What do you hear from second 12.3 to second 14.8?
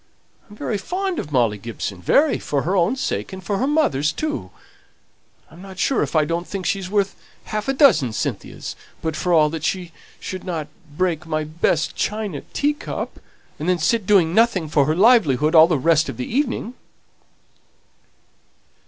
teacup, and then sit doing nothing